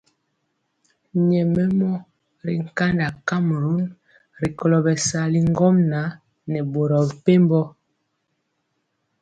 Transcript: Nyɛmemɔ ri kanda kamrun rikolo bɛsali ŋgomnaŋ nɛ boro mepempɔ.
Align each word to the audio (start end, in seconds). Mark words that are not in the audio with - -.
Nyɛmemɔ 1.27 1.91
ri 2.45 2.55
kanda 2.77 3.07
kamrun 3.27 3.83
rikolo 4.41 4.77
bɛsali 4.85 5.39
ŋgomnaŋ 5.49 6.07
nɛ 6.51 6.59
boro 6.71 6.99
mepempɔ. 7.07 7.61